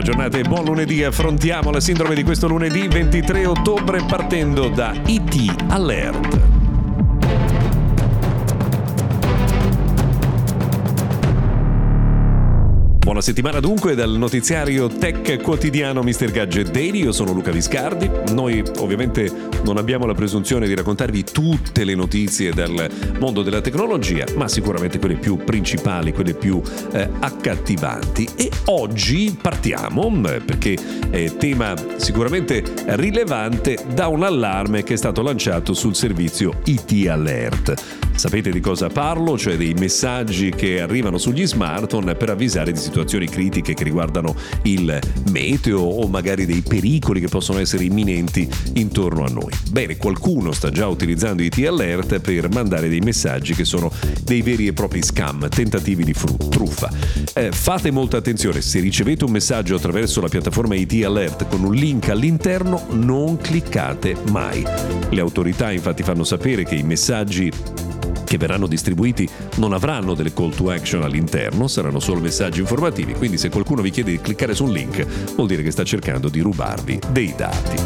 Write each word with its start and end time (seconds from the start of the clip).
Buona 0.00 0.16
giornata 0.16 0.38
e 0.38 0.48
buon 0.48 0.64
lunedì. 0.64 1.04
Affrontiamo 1.04 1.70
la 1.70 1.78
sindrome 1.78 2.14
di 2.14 2.22
questo 2.22 2.48
lunedì 2.48 2.88
23 2.88 3.44
ottobre 3.44 4.02
partendo 4.02 4.70
da 4.70 4.94
IT 5.04 5.64
Alert. 5.68 6.39
Buona 13.10 13.24
settimana 13.24 13.58
dunque 13.58 13.96
dal 13.96 14.12
notiziario 14.12 14.86
tech 14.86 15.42
quotidiano 15.42 16.00
Mr. 16.00 16.30
Gadget 16.30 16.70
Daily. 16.70 17.02
Io 17.02 17.10
sono 17.10 17.32
Luca 17.32 17.50
Viscardi. 17.50 18.08
Noi 18.32 18.62
ovviamente 18.78 19.48
non 19.64 19.78
abbiamo 19.78 20.06
la 20.06 20.14
presunzione 20.14 20.68
di 20.68 20.76
raccontarvi 20.76 21.24
tutte 21.24 21.82
le 21.82 21.96
notizie 21.96 22.52
dal 22.52 22.88
mondo 23.18 23.42
della 23.42 23.60
tecnologia, 23.60 24.24
ma 24.36 24.46
sicuramente 24.46 25.00
quelle 25.00 25.16
più 25.16 25.38
principali, 25.38 26.12
quelle 26.12 26.34
più 26.34 26.62
eh, 26.92 27.08
accattivanti. 27.18 28.28
E 28.36 28.48
oggi 28.66 29.36
partiamo, 29.42 30.08
perché 30.44 30.78
è 31.10 31.36
tema 31.36 31.74
sicuramente 31.96 32.62
rilevante, 32.90 33.76
da 33.92 34.06
un 34.06 34.22
allarme 34.22 34.84
che 34.84 34.94
è 34.94 34.96
stato 34.96 35.20
lanciato 35.22 35.74
sul 35.74 35.96
servizio 35.96 36.60
IT 36.66 37.08
Alert. 37.08 38.09
Sapete 38.20 38.50
di 38.50 38.60
cosa 38.60 38.88
parlo? 38.88 39.38
Cioè 39.38 39.56
dei 39.56 39.72
messaggi 39.72 40.50
che 40.50 40.82
arrivano 40.82 41.16
sugli 41.16 41.46
smartphone 41.46 42.14
per 42.16 42.28
avvisare 42.28 42.70
di 42.70 42.78
situazioni 42.78 43.26
critiche 43.26 43.72
che 43.72 43.82
riguardano 43.82 44.36
il 44.64 45.00
meteo 45.30 45.80
o 45.80 46.06
magari 46.06 46.44
dei 46.44 46.60
pericoli 46.60 47.18
che 47.20 47.28
possono 47.28 47.60
essere 47.60 47.84
imminenti 47.84 48.46
intorno 48.74 49.24
a 49.24 49.28
noi. 49.30 49.54
Bene, 49.70 49.96
qualcuno 49.96 50.52
sta 50.52 50.68
già 50.70 50.86
utilizzando 50.86 51.42
IT 51.42 51.64
Alert 51.66 52.20
per 52.20 52.50
mandare 52.52 52.90
dei 52.90 53.00
messaggi 53.00 53.54
che 53.54 53.64
sono 53.64 53.90
dei 54.22 54.42
veri 54.42 54.66
e 54.66 54.74
propri 54.74 55.02
scam, 55.02 55.48
tentativi 55.48 56.04
di 56.04 56.12
fru- 56.12 56.50
truffa. 56.50 56.90
Eh, 57.32 57.52
fate 57.52 57.90
molta 57.90 58.18
attenzione, 58.18 58.60
se 58.60 58.80
ricevete 58.80 59.24
un 59.24 59.30
messaggio 59.30 59.76
attraverso 59.76 60.20
la 60.20 60.28
piattaforma 60.28 60.74
IT 60.74 61.02
Alert 61.06 61.48
con 61.48 61.64
un 61.64 61.72
link 61.72 62.10
all'interno, 62.10 62.84
non 62.90 63.38
cliccate 63.38 64.14
mai. 64.28 64.62
Le 65.08 65.20
autorità 65.22 65.72
infatti 65.72 66.02
fanno 66.02 66.24
sapere 66.24 66.64
che 66.64 66.74
i 66.74 66.82
messaggi 66.82 67.50
che 68.30 68.38
verranno 68.38 68.68
distribuiti 68.68 69.28
non 69.56 69.72
avranno 69.72 70.14
delle 70.14 70.32
call 70.32 70.54
to 70.54 70.70
action 70.70 71.02
all'interno, 71.02 71.66
saranno 71.66 71.98
solo 71.98 72.20
messaggi 72.20 72.60
informativi, 72.60 73.14
quindi 73.14 73.36
se 73.36 73.48
qualcuno 73.48 73.82
vi 73.82 73.90
chiede 73.90 74.12
di 74.12 74.20
cliccare 74.20 74.54
su 74.54 74.66
un 74.66 74.70
link 74.70 75.04
vuol 75.34 75.48
dire 75.48 75.64
che 75.64 75.72
sta 75.72 75.82
cercando 75.82 76.28
di 76.28 76.38
rubarvi 76.38 77.00
dei 77.10 77.34
dati. 77.36 77.76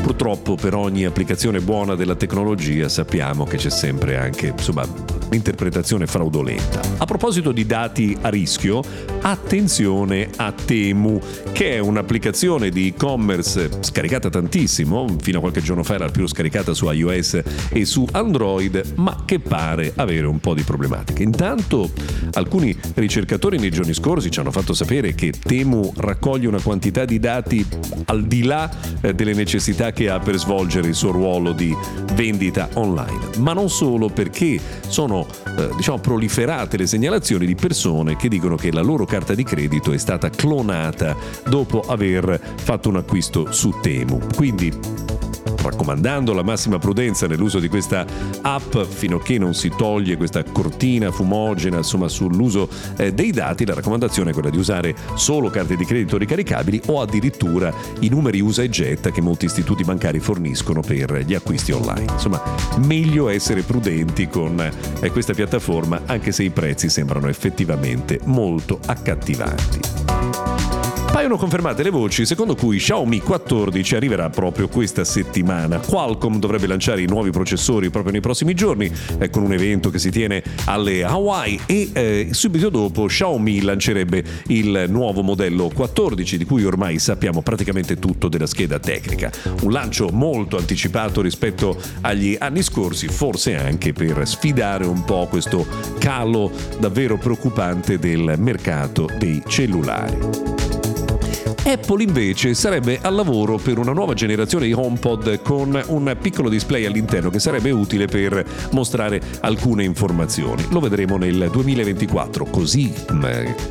Purtroppo 0.00 0.54
per 0.54 0.74
ogni 0.74 1.04
applicazione 1.04 1.60
buona 1.60 1.94
della 1.96 2.14
tecnologia 2.14 2.88
sappiamo 2.88 3.44
che 3.44 3.58
c'è 3.58 3.68
sempre 3.68 4.16
anche 4.16 4.54
insomma, 4.56 4.86
l'interpretazione 5.30 6.06
fraudolenta. 6.06 6.80
A 6.98 7.04
proposito 7.04 7.52
di 7.52 7.66
dati 7.66 8.16
a 8.20 8.28
rischio, 8.28 8.82
attenzione 9.22 10.30
a 10.36 10.52
Temu, 10.52 11.20
che 11.52 11.72
è 11.72 11.78
un'applicazione 11.78 12.70
di 12.70 12.88
e-commerce 12.88 13.70
scaricata 13.80 14.30
tantissimo, 14.30 15.16
fino 15.20 15.38
a 15.38 15.40
qualche 15.40 15.62
giorno 15.62 15.82
fa 15.82 15.94
era 15.94 16.08
più 16.08 16.26
scaricata 16.26 16.74
su 16.74 16.90
iOS 16.90 17.40
e 17.70 17.84
su 17.84 18.06
Android, 18.12 18.92
ma 18.96 19.22
che 19.24 19.40
pare 19.40 19.92
avere 19.96 20.26
un 20.26 20.38
po' 20.38 20.54
di 20.54 20.62
problematiche. 20.62 21.22
Intanto 21.22 21.90
alcuni 22.32 22.76
ricercatori 22.94 23.58
nei 23.58 23.70
giorni 23.70 23.94
scorsi 23.94 24.30
ci 24.30 24.40
hanno 24.40 24.50
fatto 24.50 24.74
sapere 24.74 25.14
che 25.14 25.32
Temu 25.32 25.92
raccoglie 25.96 26.48
una 26.48 26.60
quantità 26.60 27.04
di 27.04 27.18
dati 27.18 27.66
al 28.06 28.24
di 28.26 28.42
là 28.42 28.70
eh, 29.00 29.14
delle 29.14 29.34
necessità 29.34 29.92
che 29.92 30.10
ha 30.10 30.18
per 30.18 30.36
svolgere 30.36 30.88
il 30.88 30.94
suo 30.94 31.10
ruolo 31.10 31.52
di 31.52 31.74
vendita 32.14 32.68
online, 32.74 33.38
ma 33.38 33.52
non 33.52 33.68
solo 33.68 34.08
perché 34.08 34.58
sono 34.88 35.26
eh, 35.58 35.68
diciamo 35.76 35.98
proliferate 35.98 36.76
le 36.76 36.86
segnalazioni 36.86 37.46
di 37.46 37.54
persone 37.54 38.16
che 38.16 38.28
dicono 38.28 38.56
che 38.56 38.72
la 38.72 38.82
loro 38.82 39.04
carta 39.04 39.34
di 39.34 39.44
credito 39.44 39.92
è 39.92 39.98
stata 39.98 40.30
clonata 40.30 41.16
dopo 41.48 41.80
aver 41.80 42.40
fatto 42.56 42.88
un 42.88 42.96
acquisto 42.96 43.52
su 43.52 43.74
Temu. 43.80 44.20
Quindi 44.34 44.72
raccomandando 45.70 46.32
la 46.32 46.42
massima 46.42 46.78
prudenza 46.78 47.26
nell'uso 47.26 47.58
di 47.58 47.68
questa 47.68 48.06
app 48.42 48.76
fino 48.78 49.16
a 49.16 49.22
che 49.22 49.38
non 49.38 49.54
si 49.54 49.70
toglie 49.76 50.16
questa 50.16 50.42
cortina 50.44 51.10
fumogena 51.10 51.78
insomma, 51.78 52.08
sull'uso 52.08 52.68
eh, 52.96 53.12
dei 53.12 53.30
dati. 53.32 53.64
La 53.64 53.74
raccomandazione 53.74 54.30
è 54.30 54.32
quella 54.32 54.50
di 54.50 54.58
usare 54.58 54.94
solo 55.14 55.50
carte 55.50 55.76
di 55.76 55.84
credito 55.84 56.16
ricaricabili 56.16 56.80
o 56.86 57.00
addirittura 57.00 57.72
i 58.00 58.08
numeri 58.08 58.40
usa 58.40 58.62
e 58.62 58.68
getta 58.68 59.10
che 59.10 59.20
molti 59.20 59.46
istituti 59.46 59.84
bancari 59.84 60.20
forniscono 60.20 60.80
per 60.80 61.22
gli 61.26 61.34
acquisti 61.34 61.72
online. 61.72 62.12
Insomma, 62.12 62.42
meglio 62.84 63.28
essere 63.28 63.62
prudenti 63.62 64.28
con 64.28 64.60
eh, 65.00 65.10
questa 65.10 65.32
piattaforma 65.32 66.02
anche 66.06 66.32
se 66.32 66.42
i 66.42 66.50
prezzi 66.50 66.88
sembrano 66.88 67.28
effettivamente 67.28 68.20
molto 68.24 68.78
accattivanti. 68.84 70.55
Paiono 71.16 71.38
confermate 71.38 71.82
le 71.82 71.88
voci 71.88 72.26
secondo 72.26 72.54
cui 72.54 72.76
Xiaomi 72.76 73.20
14 73.20 73.96
arriverà 73.96 74.28
proprio 74.28 74.68
questa 74.68 75.02
settimana. 75.02 75.78
Qualcomm 75.78 76.36
dovrebbe 76.36 76.66
lanciare 76.66 77.00
i 77.00 77.06
nuovi 77.06 77.30
processori 77.30 77.88
proprio 77.88 78.12
nei 78.12 78.20
prossimi 78.20 78.52
giorni 78.52 78.92
eh, 79.18 79.30
con 79.30 79.42
un 79.42 79.54
evento 79.54 79.88
che 79.88 79.98
si 79.98 80.10
tiene 80.10 80.42
alle 80.66 81.04
Hawaii 81.04 81.60
e 81.64 81.90
eh, 81.94 82.28
subito 82.32 82.68
dopo 82.68 83.06
Xiaomi 83.06 83.62
lancerebbe 83.62 84.22
il 84.48 84.84
nuovo 84.90 85.22
modello 85.22 85.70
14 85.72 86.36
di 86.36 86.44
cui 86.44 86.66
ormai 86.66 86.98
sappiamo 86.98 87.40
praticamente 87.40 87.98
tutto 87.98 88.28
della 88.28 88.46
scheda 88.46 88.78
tecnica. 88.78 89.32
Un 89.62 89.72
lancio 89.72 90.10
molto 90.12 90.58
anticipato 90.58 91.22
rispetto 91.22 91.80
agli 92.02 92.36
anni 92.38 92.62
scorsi, 92.62 93.08
forse 93.08 93.56
anche 93.56 93.94
per 93.94 94.28
sfidare 94.28 94.84
un 94.84 95.02
po' 95.02 95.28
questo 95.30 95.66
calo 95.98 96.50
davvero 96.78 97.16
preoccupante 97.16 97.98
del 97.98 98.34
mercato 98.36 99.08
dei 99.18 99.42
cellulari. 99.46 100.65
Apple 101.66 102.04
invece 102.04 102.54
sarebbe 102.54 103.00
al 103.02 103.16
lavoro 103.16 103.56
per 103.56 103.78
una 103.78 103.90
nuova 103.90 104.14
generazione 104.14 104.66
di 104.66 104.72
HomePod 104.72 105.42
con 105.42 105.82
un 105.88 106.16
piccolo 106.20 106.48
display 106.48 106.84
all'interno 106.84 107.28
che 107.28 107.40
sarebbe 107.40 107.72
utile 107.72 108.06
per 108.06 108.44
mostrare 108.70 109.20
alcune 109.40 109.82
informazioni. 109.82 110.64
Lo 110.70 110.78
vedremo 110.78 111.16
nel 111.16 111.48
2024, 111.50 112.44
così 112.44 112.94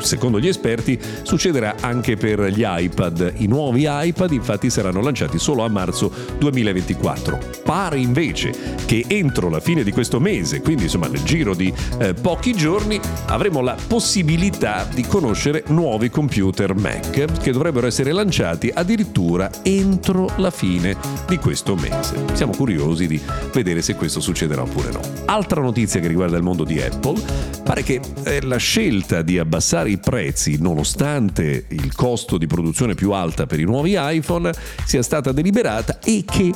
secondo 0.00 0.40
gli 0.40 0.48
esperti 0.48 0.98
succederà 1.22 1.76
anche 1.78 2.16
per 2.16 2.46
gli 2.46 2.64
iPad. 2.66 3.34
I 3.36 3.46
nuovi 3.46 3.86
iPad 3.88 4.32
infatti 4.32 4.68
saranno 4.68 5.00
lanciati 5.00 5.38
solo 5.38 5.62
a 5.62 5.68
marzo 5.68 6.10
2024. 6.38 7.38
Pare 7.62 7.98
invece 8.00 8.52
che 8.84 9.04
entro 9.06 9.48
la 9.48 9.60
fine 9.60 9.84
di 9.84 9.92
questo 9.92 10.18
mese, 10.18 10.60
quindi 10.60 10.84
insomma 10.84 11.06
nel 11.06 11.22
giro 11.22 11.54
di 11.54 11.72
eh, 11.98 12.14
pochi 12.14 12.52
giorni, 12.52 12.98
avremo 13.26 13.60
la 13.60 13.76
possibilità 13.86 14.88
di 14.92 15.04
conoscere 15.06 15.62
nuovi 15.68 16.10
computer 16.10 16.74
Mac 16.74 17.10
che 17.40 17.52
dovrebbero 17.52 17.74
dovrebbero 17.76 17.86
essere 17.86 18.12
lanciati 18.12 18.70
addirittura 18.72 19.50
entro 19.62 20.30
la 20.36 20.50
fine 20.50 20.96
di 21.28 21.36
questo 21.36 21.74
mese. 21.74 22.24
Siamo 22.32 22.52
curiosi 22.54 23.06
di 23.06 23.20
vedere 23.52 23.82
se 23.82 23.94
questo 23.94 24.20
succederà 24.20 24.62
oppure 24.62 24.90
no. 24.90 25.00
Altra 25.26 25.60
notizia 25.60 26.00
che 26.00 26.08
riguarda 26.08 26.36
il 26.36 26.42
mondo 26.42 26.64
di 26.64 26.80
Apple, 26.80 27.20
pare 27.62 27.82
che 27.82 28.00
eh, 28.24 28.42
la 28.42 28.56
scelta 28.56 29.22
di 29.22 29.38
abbassare 29.38 29.90
i 29.90 29.98
prezzi 29.98 30.58
nonostante 30.58 31.66
il 31.68 31.94
costo 31.94 32.38
di 32.38 32.46
produzione 32.46 32.94
più 32.94 33.12
alta 33.12 33.46
per 33.46 33.60
i 33.60 33.64
nuovi 33.64 33.94
iPhone 33.96 34.50
sia 34.84 35.02
stata 35.02 35.32
deliberata 35.32 35.98
e 36.00 36.24
che 36.26 36.52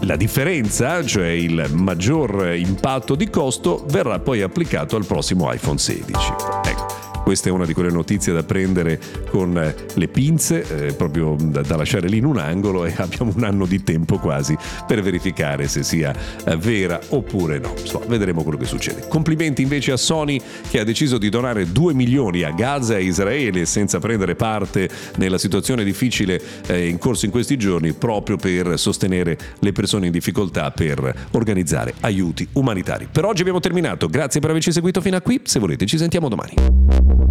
la 0.00 0.16
differenza, 0.16 1.04
cioè 1.04 1.28
il 1.28 1.70
maggior 1.74 2.52
impatto 2.56 3.14
di 3.14 3.30
costo, 3.30 3.84
verrà 3.88 4.18
poi 4.18 4.42
applicato 4.42 4.96
al 4.96 5.06
prossimo 5.06 5.52
iPhone 5.52 5.78
16. 5.78 6.32
Ecco. 6.64 6.91
Questa 7.22 7.48
è 7.48 7.52
una 7.52 7.64
di 7.64 7.72
quelle 7.72 7.90
notizie 7.90 8.32
da 8.32 8.42
prendere 8.42 9.00
con 9.28 9.56
eh, 9.56 9.74
le 9.94 10.08
pinze, 10.08 10.88
eh, 10.88 10.92
proprio 10.92 11.36
da, 11.38 11.62
da, 11.62 11.76
lasciare 11.76 12.08
lì 12.08 12.16
in 12.18 12.24
un 12.24 12.36
angolo 12.36 12.84
e 12.84 12.92
abbiamo 12.98 13.32
un 13.34 13.44
anno 13.44 13.64
di 13.64 13.82
tempo 13.84 14.18
quasi 14.18 14.56
per 14.86 15.02
verificare 15.02 15.68
se 15.68 15.84
sia 15.84 16.12
eh, 16.44 16.56
vera 16.56 17.00
oppure 17.10 17.58
no. 17.58 17.72
Insomma, 17.78 18.06
vedremo 18.06 18.42
quello 18.42 18.58
che 18.58 18.64
succede. 18.64 19.06
Complimenti 19.06 19.62
invece 19.62 19.92
a 19.92 19.96
Sony 19.96 20.40
che 20.68 20.80
ha 20.80 20.84
deciso 20.84 21.16
di 21.16 21.28
donare 21.28 21.70
2 21.70 21.94
milioni 21.94 22.42
a 22.42 22.50
Gaza 22.50 22.96
e 22.96 23.04
Israele 23.04 23.66
senza 23.66 24.00
prendere 24.00 24.34
parte 24.34 24.88
nella 25.16 25.38
situazione 25.38 25.84
difficile 25.84 26.40
eh, 26.66 26.88
in 26.88 26.98
corso 26.98 27.24
in 27.24 27.30
questi 27.30 27.56
giorni 27.56 27.92
proprio 27.92 28.36
per 28.36 28.78
sostenere 28.78 29.38
le 29.60 29.72
persone 29.72 30.06
in 30.06 30.12
difficoltà 30.12 30.72
per 30.72 31.28
organizzare 31.30 31.94
aiuti 32.00 32.46
umanitari. 32.54 33.08
Per 33.10 33.24
oggi 33.24 33.40
abbiamo 33.42 33.60
terminato, 33.60 34.08
grazie 34.08 34.40
per 34.40 34.50
averci 34.50 34.72
seguito 34.72 35.00
fino 35.00 35.16
a 35.16 35.20
qui, 35.20 35.40
se 35.44 35.60
volete 35.60 35.86
ci 35.86 35.98
sentiamo 35.98 36.28
domani. 36.28 37.21